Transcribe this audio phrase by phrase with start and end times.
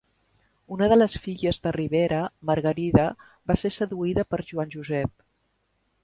[0.75, 3.05] Una de les filles de Ribera, Margarida,
[3.51, 5.13] va ser seduïda per Joan Josep.